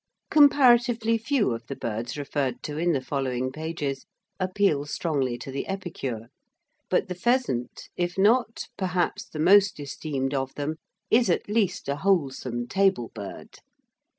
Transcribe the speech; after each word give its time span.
Comparatively 0.31 1.15
few 1.19 1.51
of 1.53 1.67
the 1.67 1.75
birds 1.75 2.17
referred 2.17 2.63
to 2.63 2.75
in 2.79 2.91
the 2.91 3.01
following 3.03 3.51
pages 3.51 4.07
appeal 4.39 4.83
strongly 4.87 5.37
to 5.37 5.51
the 5.51 5.67
epicure, 5.67 6.29
but 6.89 7.07
the 7.07 7.13
pheasant, 7.13 7.87
if 7.95 8.17
not, 8.17 8.61
perhaps, 8.79 9.25
the 9.25 9.37
most 9.37 9.79
esteemed 9.79 10.33
of 10.33 10.55
them, 10.55 10.77
is 11.11 11.29
at 11.29 11.47
least 11.47 11.87
a 11.87 11.97
wholesome 11.97 12.67
table 12.67 13.11
bird. 13.13 13.59